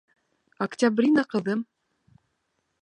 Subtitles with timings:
[0.65, 1.63] Октябрина, ҡыҙым!